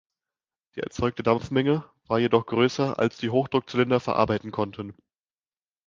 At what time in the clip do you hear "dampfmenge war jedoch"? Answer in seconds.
1.21-2.47